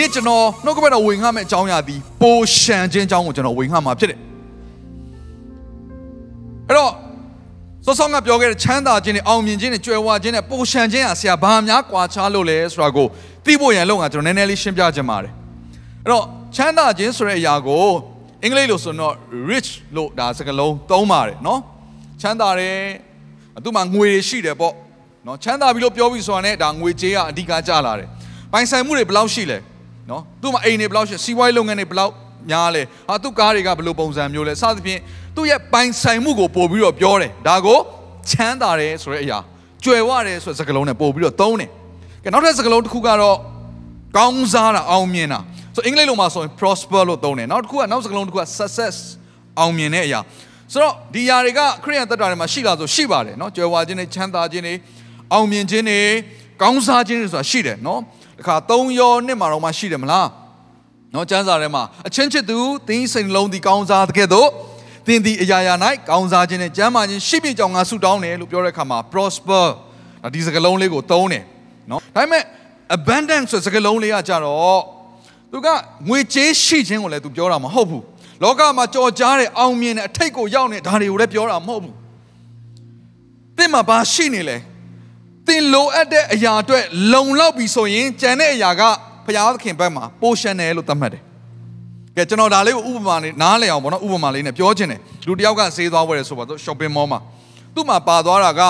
[0.00, 4.18] နေ့ကျွန်တော်နှုတ်ကပတ်တော်ဝင်ငှမဲ့အကြောင်းအရာဒီပိုရှန်ခြင်းအကြောင်းကိုကျွန်တော်ဝင်ငှမှာဖြစ်တယ်
[6.68, 6.92] အဲ့တော့
[7.84, 13.06] စောစောကပြောခဲ့တဲ့ချမ်းသာခြင်းနဲ့အောင်မြင်ခြင်းနဲ့ကြွယ်ဝခြင်းနဲ့ပိုရှန်ခြင်းဟာဆရာဘာများကွာခြားလို့လဲဆိုတာကို
[13.44, 15.32] သိဖို့ရန်လုံးကကျွန်တော်နည်းနည်းလေးရှင်းပြခြင်းပါတယ်
[16.04, 16.24] အဲ့တော့
[16.56, 17.86] ချမ်းသာခြင်းဆိုတဲ့အရာကို
[18.42, 19.14] အင်္ဂလိပ်လိုဆိုတော့
[19.50, 21.60] rich လို့ဒါစကားလုံးသုံးပါတယ်နော်
[22.20, 22.78] ချမ်းသာတယ်
[23.64, 24.74] သူမှငွေရှိတယ်ပေါ့
[25.26, 28.08] နော်ချမ်းသာပြီလို့ပြောပြီးဆိုတာနဲ့ဒါငွေကြေးကအဓိကကျလာတယ်
[28.52, 29.58] ပိုင်ဆိုင်မှုတွေဘယ်လောက်ရှိလဲ
[30.09, 32.13] နော်သူ့မှာအိမ်တွေဘယ်လောက်ရှိစီးပွားရေးလုပ်ငန်းတွေဘယ်လောက်
[32.49, 34.99] များလဲဟာသူ့ကားတွေကဘယ်လိုပုံစံမျိုးလဲစသဖြင့်
[35.35, 37.79] သူ့ရဲ့ပိုင်ဆိုင်မှုကိုပို့ပြီးတော့ပြောတယ်ဒါကို
[38.29, 39.37] ချမ်းသာတယ်ဆိုတဲ့အရာ
[39.83, 41.69] ကြွယ်ဝတယ်ဆိုတဲ့စကားလုံးနဲ့ပို့ပြီးတော့သုံးတယ်
[42.23, 43.37] ကဲနောက်ထပ်စကားလုံးတစ်ခုကတော့
[44.17, 45.39] ကောင်းစားတာအောင်မြင်တာ
[45.75, 48.95] ဆိုအင်္ဂလိပ်လိုမှာဆိုရင် prosper လို့သုံးတယ်နောက်တစ်ခုကနောက်စကားလုံးတစ်ခုက success
[49.59, 50.19] အောင်မြင်တဲ့အရာ
[50.73, 54.73] ဆိုတော့ဒီຢာတွေကခရိယန်သက်တာတွေမှာရှိလာဆိုရှိပါတယ်เนาะကြွယ်ဝခြင်းတွေချမ်းသာခြင်းတွေ
[55.33, 56.01] အောင်မြင်ခြင်းတွေ
[56.61, 57.99] ကောင်းစားခြင်းတွေဆိုတာရှိတယ်เนาะ
[58.40, 60.28] တခါ၃ရောနှစ်မှာတော့မှရှိတယ်မလား
[61.14, 64.48] နော်ကျမ်းစာထဲမှာအချင်းချစ်သူသင်စိတ်နှလုံးဒီကောင်းစားတဲ့ကဲ့သို့
[65.06, 65.74] သင်ဒီအရာရာ၌
[66.08, 69.66] ကောင်းစားခြင်းနဲ့ကျမ်းမာခြင်းရှိပြကြောင်ငါဆုတောင်းတယ်လို့ပြောတဲ့အခါမှာ prosper
[70.34, 71.44] ဒီစကားလုံးလေးကိုသုံးတယ်
[71.90, 72.42] နော်ဒါပေမဲ့
[72.96, 74.82] abundance ဆိုစကားလုံးလေးကကြတော့
[75.52, 75.68] သူက
[76.08, 78.04] ငွေကြေးရှိခြင်းကိုလည်းသူပြောတာမဟုတ်ဘူး
[78.42, 81.94] လောကမှာကြော်ကြားတဲ့အောင်မြင်တဲ့အထိတ်ကိုရောက်နေဒါတွေကိုလည်းပြောတာမဟုတ်ဘူး
[83.56, 84.60] သင်မှာဘာရှိနေလဲသ
[85.56, 88.82] င်လိုအပ်တဲ့အရာအတွက်လုံလောက်ပြီဆိုရင်ကြံတဲ့အရာက
[89.26, 91.22] ဘုရားသခင်ဘက်မှာပိုရှင်တယ်လို့သတ်မှတ်တယ်။
[92.16, 97.20] ကဲကျွန်တော်ဒါလေးကိုဥပမာနဲ့နားလည်အောင်ပေါ့နော်ဥပမာလေးနဲ့ပြောချင်တယ်။လူတစ်ယောက်ကဈေးသွားဝယ်တယ်ဆိုပါစို့ shopping mall မှာ
[97.74, 98.62] သူ့မှာပါသွားတာက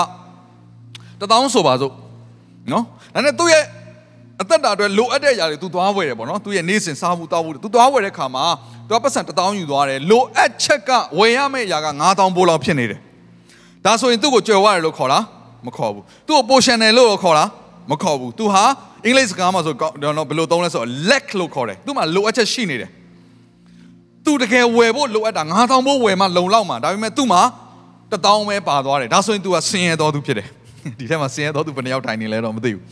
[1.19, 1.93] တသောင်းဆိုပါစို့
[2.71, 3.63] နော်။ဒါနဲ့သူ့ရဲ့
[4.41, 8.43] အသက်တာအတွက်လိုအပ်တဲ့အရာတွေသူသွားဝယ်တယ်ပေါ့နော်။သူ့ရဲ့နေ့စဉ်စားမှုတောက်မှုသူသွားဝယ်တဲ့ခါမှာ
[8.87, 10.89] သူကပတ်စံတသောင်းယူသွားတယ်။လိုအပ်ချက်က
[11.19, 12.99] ဝယ်ရမယ့်အရာက9000ဘိုးလောက်ဖြစ်နေတယ်။
[13.85, 15.23] ဒါဆိုရင်သူ့ကိုကြွယ်ဝတယ်လို့ခေါ်လား
[15.66, 17.48] မခေါ်ဘူး။သူ့ကိုပိုရှင်တယ်လို့ခေါ်လား
[17.90, 18.64] မခေါ်ဘူး။ तू ဟာ
[19.04, 22.90] အင်္ဂလိပ်စကားမှာဆိုတော့ဘယ်လိုသုံးလဲဆိုတော့ lack လို့ခေါ်တယ်သူမှလိုအပ်ချက်ရှိနေတယ်
[24.24, 27.40] သူတကယ်ဝယ်ဖို့လိုအပ်တာ9000ဘိုးဝယ်မှလုံလောက်မှာဒါပေမဲ့သူမှ
[28.12, 30.48] 1000ပဲပါသွားတယ်ဒါဆိုရင် तू ကဆင်းရဲတော်သူဖြစ်တယ်
[30.98, 32.82] ဒီထဲမှာဆင်းရဲတော်သူဘယ်နှယောက်ထိုင်နေလဲတော့မသိဘူး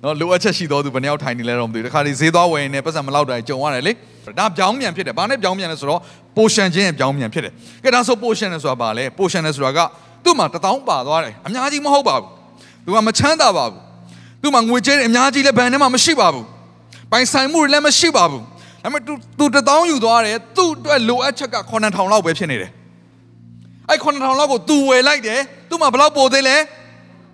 [0.00, 3.92] เนาะလိုအပ်ချက်ရှိတော်သူဘယ်နှယောက်ထိုင်နေလဲတော့မသိဘူးတခါဒီဈေးသွားဝယ်နေပတ်စံမလောက်တာကြုံရတယ်လေ
[4.38, 6.00] ဒါပြောင်းပြန်ဖြစ်တယ်ဘာနဲ့ပြောင်းပြန်လဲဆိုတော့
[6.36, 7.52] portion ချင်းရဲ့ပြောင်းပြန်ဖြစ်တယ်
[7.84, 9.80] ကဲဒါဆို portion လဲဆိုတာဘာလဲ portion လဲဆိုတာက
[10.24, 12.28] သူ့မှာ1000ပါသွားတယ်အများကြီးမဟုတ်ပါဘူး
[12.84, 13.78] သူကမချမ်းသာပါဘူး
[14.42, 16.46] သူ့မှာငွေကြေးအများကြီးလည်းဘဏ်ထဲမှာမရှိပါဘူး
[17.10, 18.42] ပိုင်ဆိုင်မှုတွေလည်းမရှိပါဘူး
[18.82, 22.70] ဒါပေမဲ့ तू तू တထောင်ယူသွားတယ်သူ့အတွက်လိုအပ်ချက်က9000လောက်ပဲဖြစ်နေတယ်
[23.88, 26.56] အဲ့9000လောက်ကို तू ဝယ်လိုက်တယ်သူ့မှာဘယ်လောက်ပိုသေးလဲ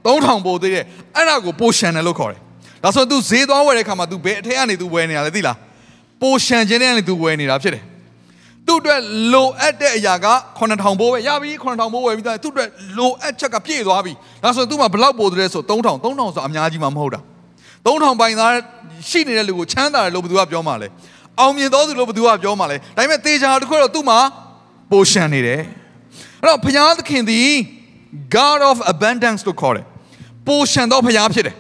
[0.05, 0.85] 3000ပိုသေးတယ်
[1.17, 2.41] အဲ့ဒါကိုပိုရှန်တယ်လို့ခေါ်တယ်
[2.83, 5.57] ဒါဆို तू ဈေးသွားဝယ်တဲ့ခါမှာ तू ဘယ်အထက်ကနေ तू ဝယ်နေတာလဲသိလား
[6.23, 7.83] ပိုရှန်ခြင်းနဲ့ကနေ तू ဝယ်နေတာဖြစ်တယ်
[8.68, 9.02] သူ့အတွက်
[9.34, 10.28] လိုအပ်တဲ့အရာက
[10.58, 17.20] 9000ဘိုးပဲရပြီ9000ဘိုးဝယ်ပြီးသားသူ့အတွက်လိုအပ်ချက်ကပြည့်သွားပြီဒါဆိုရင်သူ့မှာဘလောက်ပိုတယ်ဆို3000 3000ဆိုအများကြီးမှမဟုတ်တာ
[17.86, 18.54] 3000ပိုင်သား
[19.10, 20.88] ရှိနေတဲ့လူကိုချမ်းသာတယ်လို့ဘယ်သူကပြောမှလဲ
[21.40, 24.20] အောင်မြင်တော်သူလို့ဘယ်သူကပြောမှလဲဒါပေမဲ့တေချာတစ်ခုတော့သူ့မှာ
[24.92, 25.62] ပိုရှန်နေတယ်
[26.42, 27.50] အဲ့တော့ဘုရားသခင်သည်
[28.36, 29.86] God of abundance လို့ခေါ်တယ်
[30.48, 31.56] ပိုရှန်သောဘုရားဖြစ်တယ်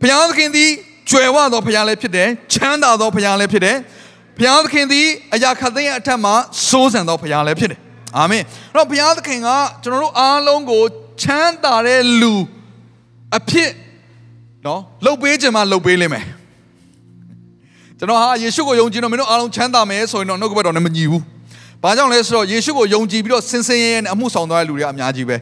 [0.00, 0.70] ဘုရားသခင်သည်
[1.10, 3.76] ကျွယ်ဝသောဘုရားလည်းဖြစ်တယ်ချမ်းသာသောဘုရားလည်းဖြစ်တယ်
[4.38, 6.34] ဘုရားသခင်သည်အရာခတ်သိမ်းအထက်မှာ
[6.68, 7.80] စိုးစံသောဘုရားလည်းဖြစ်တယ်
[8.16, 8.42] အာမင်
[8.74, 9.48] အဲ့တော့ဘုရားသခင်က
[9.82, 10.82] ကျွန်တော်တို့အားလုံးကို
[11.22, 12.34] ချမ်းသာတဲ့လူ
[13.36, 13.70] အဖြစ်
[14.66, 16.24] နော်လှုပ်ပေးခြင်းမှလှုပ်ပေးလိမ့်မယ်
[17.98, 21.22] ကျွန်တော်ဟာယေရှုကိုယုံကြည်တော့မင်းတို့အားလုံးချမ်းသာမယ်ဆိုရင်တော့နှုတ်ကပတ်တော်နဲ့မညီဘူး
[21.82, 25.36] ဘာကြောင့်လဲဆိုတော့ယေရှုကိုယုံကြည်ပြီးတော့စင်စင်ရဲရဲနဲ့အမှုဆောင်သွားတဲ့လူတွေအများကြီးပဲ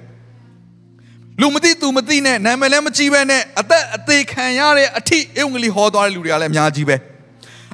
[1.41, 6.97] လူမသိသူမသိနဲ့နာမည်လည်းမကြီးပဲနဲ့အသက်အသေးခံရတဲ့အထိအုံကလေးဟောသွားတဲ့လူတွေကလည်းအများကြီးပဲ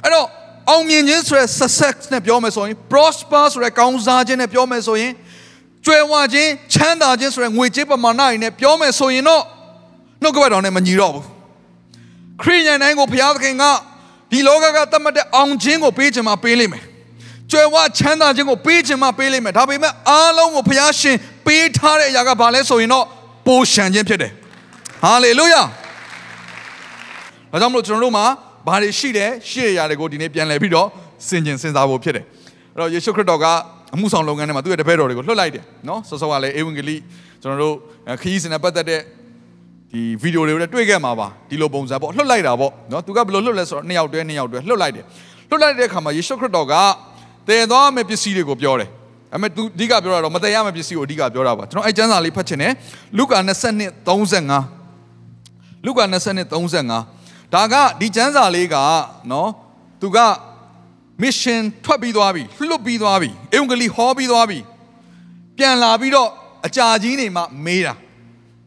[0.03, 0.27] အဲ့တော့
[0.69, 5.11] အောင်မြင်ခြင်းဆိုရယ် success နဲ့ပြောမယ်ဆိုရင် prosper ဆိုရယ်ကောင်းစားခြင်းနဲ့ပြောမယ်ဆိုရင်
[5.85, 9.43] ကြွယ်ဝခြင်းချမ်းသာခြင်းဆိုရယ်ငွေကြေးပမာဏတွေနဲ့ပြောမယ်ဆိုရင်တော့
[10.21, 11.25] နှုတ်ကပတ်တော်နဲ့မညီတော့ဘူး
[12.41, 13.63] ခရိယန်တိုင်းကိုဘုရားသခင်က
[14.31, 16.83] ဒီလောကကတတ်မှတ်တဲ့အောင်ခြင်းကိုပေးခြင်းမှာပေးလိမ့်မယ်
[17.51, 21.15] ကြွယ်ဝချမ်းသာခြင်းကိုပေးခြင်းမှာပေးလိမ့်မယ်ဒါပေမဲ့အားလုံးကိုဘုရားရှင်
[21.45, 23.05] ပေးထားတဲ့အရာကဘာလဲဆိုရင်တော့
[23.47, 24.31] ပိုရှန်ခြင်းဖြစ်တယ်
[25.03, 25.61] ဟာလေလုယာ
[27.51, 28.25] ဒါကြောင့်မလို့ကျွန်တော်တို့မှာ
[28.67, 30.87] ဘာတွေရှိတယ်ရှိရရာတွေကိုဒီနေ့ပြန်လည်ပြီးတော့
[31.27, 32.25] စင်ကျင်စဉ်းစားဖို့ဖြစ်တယ်
[32.73, 33.45] အဲ့တော့ယေရှုခရစ်တော်က
[33.95, 36.95] အမှုဆောင်လုပ်ငန်းထဲမှာသူ့ရဲ့တပည့်တော်တွေကိုလွှတ်လိုက်တယ်နော်ဆောစောကလည်းဧဝံဂေလိ
[37.41, 37.75] ကျွန်တော်တို့
[38.21, 39.01] ခရီးစဉ်နဲ့ပတ်သက်တဲ့
[39.91, 45.05] ဒီဗီဒီယိုတွေကိုလည်းတွေ့ခဲ့မှာပါဒီလိုပုံစံပေါ့လွှတ်လိုက်တာပေါ့နော်သူကဘယ်လိုလွှတ်လဲဆိုတော့နှစ်ယောက်တွဲနှစ်ယောက်တွဲလွှတ်လိုက်တယ်
[45.49, 46.73] လွှတ်လိုက်တဲ့အခါမှာယေရှုခရစ်တော်က
[47.47, 48.89] တည်သွားမယ့်ပစ္စည်းတွေကိုပြောတယ်
[49.35, 52.73] အမေသူအဓိကပြောတာတော့မတည်ရမယ့်ပစ္စည်းကိုအဓိကပြောတာပါကျွန်တော်အဲ့ကျမ်းစာလေးဖတ်ချင်တယ်
[53.17, 57.22] လုကာ22:35လုကာ22:35
[57.53, 58.75] ဒါကဒီကျမ်းစာလေးက
[59.31, 59.49] နော်
[60.01, 60.19] သူက
[61.21, 64.59] mission ထွက်ပြီးသွားပြီလွတ်ပြီးသွားပြီအင်္ဂလိပ်ဟောပြီးသွားပြီ
[65.57, 66.29] ပြန်လာပြီးတော့
[66.65, 67.93] အကြာကြီးနေမှမေးတာ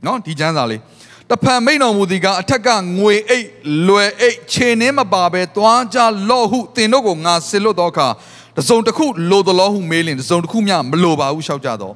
[0.07, 0.81] နော်ဒီကျမ်းစာလေး
[1.31, 2.69] တဖန်မိန်တော်မူသည်ကအထက်က
[2.99, 3.47] ငွေအိတ်
[3.89, 5.99] လွယ်အိတ်ခြေနှင်းမပါပဲသွားကြ
[6.31, 8.09] လော့ဟုတင်တို့ကိုငါဆစ်လွတ်တော့အခါ
[8.57, 11.95] တစုံတစ်ခုလိုသလောဟုမေးလင်တစုံတစ်ခုမျှမလိုပါဘူးရှောက်ကြတော့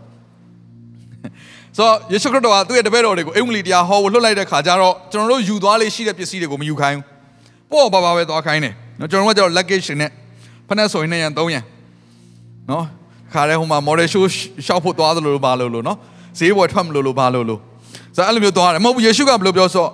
[1.76, 6.98] ဆိုတော့ယေရှုခရစ်တော်ကသူ့ရဲ့တပည့်တော်တွေကိုအင်္ဂလိပ်တရားဟောဖို့လွတ်လိုက်တဲ့ခါကျတော့ကျွန်တော်တို့ယူသွားလေးရှိတဲ့ပစ္စည်းတွေကိုမယူခိုင်း
[7.70, 10.10] ဘူးပေါ့ပါပါပဲသွားခိုင်းတယ်နော်ကျွန်တော်တို့ကကျတော့ luggage နဲ့
[10.68, 11.64] ဖက်နဲ့ဆိုရင်2ရန်3ရန်
[12.70, 12.84] နော်
[13.34, 14.24] ခါရဲဟိုမှာ model show
[14.66, 15.98] ရှောက်ဖို့သွားသလိုလိုပါလို့လို့နော်
[16.38, 17.60] ဈေးပေါ်ထွက်မလို့လို့ပါလို့လို့
[18.16, 19.86] ဆိုတော့အဲ့လိုမျိုးသွားတယ်မဟုတ်ဘူးယေရှုကဘယ်လိုပြောဆို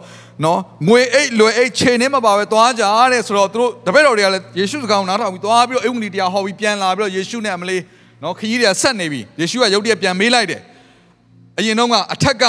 [0.44, 7.82] နော်ငွေအိတ်လွယ်အိတ်ခြေနဲ့မပါပဲသွားကြတဲ့ဆိုတော့သူတို့တပည့်တော်တွေကလည်းယေရှုစကားကိုနားထောင်ပြီးသွားပြီးတော့အင်္ဂလိပ်တရားဟောပြီးပြန်လာပြီးတော့ယေရှုနဲ့အမလေး
[8.22, 10.60] နော်ခကြီးတွေကဆက်နေပြီယေရှုကရုတ်တရက်ပြန်မေးလိုက်တယ်
[11.58, 12.44] အရင်တော့ကအထက်က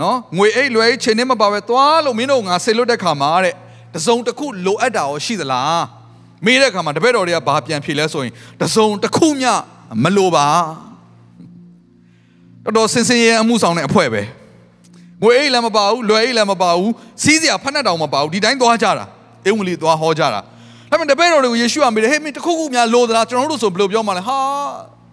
[0.00, 3.54] နော်ငွေအိတ်လွယ်အိတ်ခြေနဲ့မပါပဲသွားလို့မင်းတို့ငါဆေလွတ်တဲ့ခါမှာတဲ့
[3.94, 5.82] တစုံတစ်ခုလိုအပ်တာရောရှိသလား
[6.44, 8.32] မေးတဲ့အခါမှာတပည့်တော်တွေကဘာပြန်ဖြေလဲဆိုရင်
[8.62, 9.52] တစုံတစ်ခုမျှ
[10.04, 10.46] မလိုပါ
[12.64, 14.22] တော်တော်စင်စင်ရဲအမှုဆောင်တဲ့အဖွဲပဲ
[15.22, 19.04] ငွေအိတ်လည်းမပါဘူးလွယ်အိတ်လည်းမပါဘူးစီးစရာဖက်နဲ့တောင်မပါဘူးဒီတိုင်းသွားကြတာ
[19.46, 20.40] အင်္ဂလိပ်သွားဟောကြတာဒါ
[20.90, 24.38] ပေမဲ့တပည့်တော်တွေကိုယေရှုကမေးတယ်ဟေးမင်းတစ်ခုခုများလိုသလားကျွန်တော်တို့ဆိုဘယ်လိုပြောမှလဲဟာ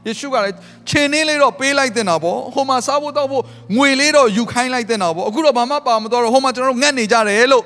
[0.06, 0.56] ယေရှုကလည်း
[0.90, 3.44] ခြေနှင်းလေးတော့ပေးလိုက်တင်တာပေါ့ဟိုမှာစားဖို့တောက်ဖို့
[3.75, 7.63] ငွေလေးတော့ယူခိုင်းလိုက်တင်တာပေါ့အခုတော့ဘာမှပါမတော့တော့ဟိုမှာကျွန်တော်တို့ငတ်နေကြတယ်လို့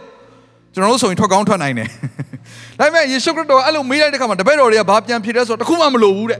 [0.73, 1.87] ကျွန်တော်တို့ဆိုရင်ထွက်ကောင်းထွက်နိုင်တယ်
[2.79, 6.39] ဒါပေမဲ့ယေရှုခရစ်တော်အဲ့လိုမေးလိုက်တဲ့ခါမှာတပည့်တော်တွေကဘာပြန်ဖြေလဲဆိုတော့တခုမှမလိုဘူးတဲ့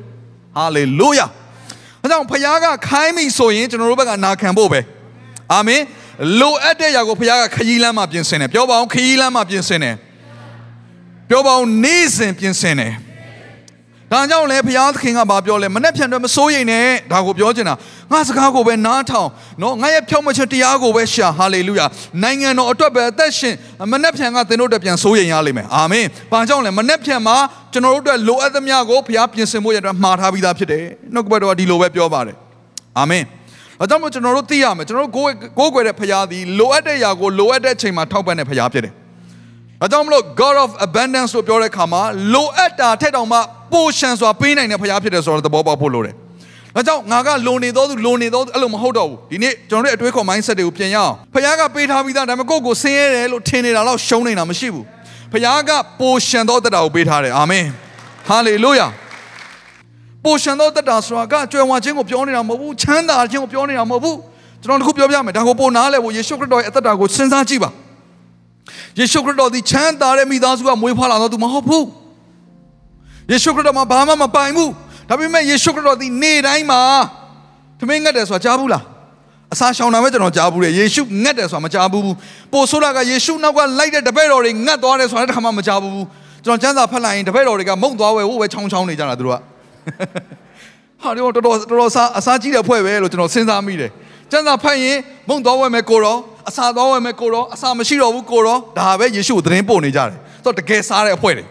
[0.56, 1.26] ဟာလေလုယာ
[2.02, 4.80] အဲကြောင့်ဖခင်ကခိုင်းပြီဆိုရင်ကျွန်တော်တို့ဘက်ကနာခံဖို့ပဲ
[5.54, 5.82] အာမင်
[6.40, 9.96] လိုအပ်တဲ့ຢာကိုဖခင်ကခရီးလမ်းမှာပြင်ဆင်တယ်ပြောပါအောင်ခရီးလမ်းမှာပြင်ဆင်တယ်
[11.30, 12.94] ပြောပါအောင်နေ့စဉ်ပြင်ဆင်တယ်
[14.12, 17.76] ဒါကြောင့်လဲဘုရားသခင်ကဘာပြောလဲမနဲ့ဖြန်တော့မစိုးရိမ်နဲ့ဒါကိုပြောချင်တာ
[18.12, 19.30] ငါစကားကိုပဲနားထောင်
[19.62, 21.86] နော်ငါရဲ့ဖြောင့်မချက်တရားကိုပဲရှာဟာလေလုယာ
[22.24, 23.56] နိုင်ငံတော်အတွက်ပဲအသက်ရှင်
[23.92, 27.36] မနဲ့ဖြန်ကသင်တို့အတွက်ပြန်စိုးရိမ်ရလိမ့်မယ်အာမင်ဘာကြောင့်လဲမနဲ့ဖြန်မှာ
[27.74, 30.84] ကျွန်တော်တို့အတွက်လိုအပ်သမျှကိုဘုရားပြင်ဆင်ဖို့ရတဲ့မှားထားပြီးသားဖြစ်တယ်
[31.14, 32.36] နှုတ်ကပတ်တော်ကဒီလိုပဲပြောပါတယ်
[32.98, 33.24] အာမင်
[33.80, 38.94] အဲကြောင့်မို့ကျွန်တော်တို့သိရမယ်ကျွန်တော်တို့ကိုယ်ကိုယ်ွယ်တဲ့ဖရားသည်လိုအပ်တဲ့ຢာကိုလိုအပ်တဲ့အချိန်မှာထောက်ပံ့တဲ့ဖရားဖြစ်တယ်။
[39.84, 42.02] အဲကြောင့်မလို့ God of abundance လို့ပြောတဲ့အခါမှာ
[42.34, 43.38] လိုအပ်တာထက်တောင်မှ
[43.74, 46.16] ပိုရှန်စွာပေးနိုင်တဲ့ဖရားဖြစ်တယ်ဆိုတော့သဘောပေါက်ဖို့လိုတယ်။
[46.78, 54.86] အဲကြောင့်ငါကလုံနေသောသူလုံနေသောသူအဲ့လိုမဟုတ်တော့ဘူး။ဒီနေ့ကျွန်တော်တို့အတွေးခေါ် mindset တွေကိုပြင်ရအောင်။ဖရားကပေးထားပြီးသားဒါပေမဲ့ကိုယ့်ကိုဆင်းရဲတယ်လို့ထင်နေတာတော့ရှုံးနေတာမရှိဘူး။
[55.32, 57.66] ဖရားကပိုရှန်သောတတ်တာကိုပေးထားတယ်။အာမင်။
[58.28, 58.88] ဟာလေလုယာ။
[60.26, 64.18] ပိုရှင်သောတတ္တာဆိုတာကကြွယ်ဝခြင်းကိုပြောနေတာမဟုတ်ဘူးချမ်းသာခြင်းကိုပြောနေတာမဟုတ်ဘူး
[64.64, 67.70] ကျွန်တော်တခုပြောပြမယ်ဒါကိုပိုနားလဲဖို့ယေရှုခရစ်တော်ရဲ့အသက်တာကိုစဉ်းစားကြည့်ပါ
[68.98, 71.86] ယေရှုခရစ်တော်ဒီချမ်းသာတဲ့မိသားစုကမွေးဖွားလာတော့သူမဟုတ်ဘူး
[73.32, 74.72] ယေရှုခရစ်တော်မှာဘာမှမပိုင်ဘူး
[75.10, 76.82] ဒါပေမဲ့ယေရှုခရစ်တော်ဒီနေ့တိုင်းမှာ
[77.80, 78.84] သမင်းငတ်တယ်ဆိုတာကြားဘူးလား
[79.54, 82.04] အစာရှောင်တာပဲကျွန်တော်ကြားဘူးတယ်ယေရှုငတ်တယ်ဆိုတာမကြားဘူး
[82.54, 86.04] ပိုဆိုးတာကယေရှုနောက်ကလိုက်တဲ့တပည့်တော်တွေငတ်သွားတယ်ဆိုတာတခါမှမကြားဘူး
[86.46, 89.38] ကျွန်တော်ကျမ်းစာဖတ်လိုက်ရင်တပည့်တော်တွေကမုံသွားဝဲဟိုပဲချောင်းချောင်းနေကြတာသူတို့က
[91.04, 93.92] ဟာဒီတော့တော်တော်တော်တော်စားအစားကြီးတဲ့ဖွဲ့ပဲလို့ကျွန်တော်စဉ်းစားမိတယ်
[94.32, 94.98] ကျမ်းစာဖတ်ရင်
[95.30, 96.18] မုံတော်ဝဲမဲ့ကိုရော
[96.50, 101.46] အစာတော်ဝဲမဲ့ကိုရောအစာမရှိတော့ဘူးကိုရောဒါပဲယေရှုကိုသတင်းပို့နေကြတယ်ဆိုတော့တကယ်စားတဲ့အဖွဲ့တွေ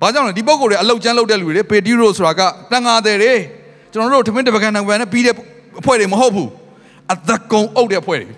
[0.00, 2.40] ဘာကြောင့်လဲဒီပုံကိုယ်တွေအလုတ်ကျန်းလုတ်တဲ့လူတွေပေတီရိုဆိုတာက
[2.72, 3.34] တန်ငါတယ်တွေ
[3.92, 5.34] ကျွန်တော်တို့ထမင်းတပကံနံပါတ်နဲ့ပြီးတဲ့
[5.80, 6.50] အဖွဲ့တွေမဟုတ်ဘူး
[7.12, 8.28] အသက်ကုံအုပ်တဲ့အဖွဲ့တွေ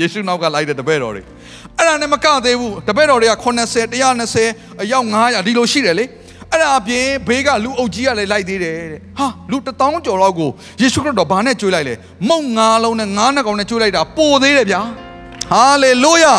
[0.00, 1.22] ယေရှုနောက်ကလိုက်တဲ့တပည့်တော်တွေ
[1.76, 6.04] အဲ့ဒါနဲ့မကသေးဘူးတပည့်တော်တွေက80 120အယောက်900ဒီလိုရှိတယ်လေ
[6.52, 11.94] အဲ့ဒါအပြင်ဘေးကလူအုပ်ကြီးကလည်းလိုက်သေးတယ်တဲ့ဟာလူတထောင်ကျော်လောက်ကိုယေရှုခရစ်တော်ဘာနဲ့ကျွေးလိုက်လဲ
[12.28, 14.80] မုံငါးလုံးနဲ့ငါးနှကောင်နဲ့ကျွေးလိုက်တာပိုသေးတယ်ဗျာ
[15.52, 16.34] ဟာလေလုယာ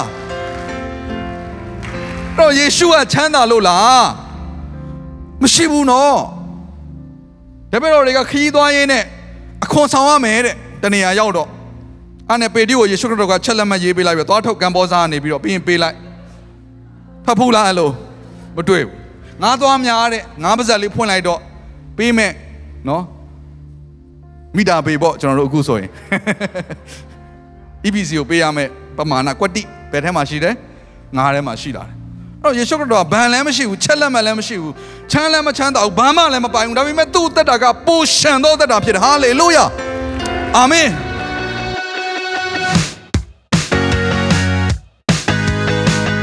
[2.37, 4.05] တော့ယေရှုကချမ်းသာလို့လား
[5.43, 6.19] မရှိဘူးနော်
[7.71, 9.03] တပည့်တော်တွေကခရီးသွားရင်းနဲ့
[9.63, 11.49] အခွန်ဆောင်ရမယ်တဲ့တနေရာရောက်တော့
[12.29, 15.95] အဲ့နဲ့ပေတိကိုယေရှုခရစ်တော်ကချက်လက်မှတ်ရေးပေးလိုက်ပြီးသွားထုတ်ကံပေါ်စားကနေပြီးတော့ပြီးရင်ပေးလိုက်
[17.25, 17.89] ဖတ်ဘူးလားအဲ့လို
[18.57, 19.00] မတွေ့ဘူး
[19.43, 21.39] ငါးသွားများတဲ့ငါးပါးစပ်လေးဖွင့်လိုက်တော့
[21.97, 22.31] ပေးမဲ့
[22.89, 23.03] နော်
[24.55, 25.89] မိတာပေပေါ့ကျွန်တော်တို့အခုဆိုရင်
[27.85, 30.55] EBC ကိုပေးရမယ်ပမာဏကွက်တိဘယ်ထဲမှာရှိတယ်
[31.15, 31.95] ငါးထဲမှာရှိလာတယ်
[32.43, 34.73] အဲ့တော့ယေရှုခရစ်တော်ကဘန်လည်းမရှိဘူးချက်လက်မှလည်းမရှိဘူး
[35.11, 39.65] ချမ်းလည်းမချမ်းသာဘူးဘာမှလည်းမပိုင်ဘူးဒါပေမဲ့သူ့သက်တာကပိုရှံသောသက်တာဖြစ်တယ်ဟာလေလုယာ
[40.57, 40.87] အာမင်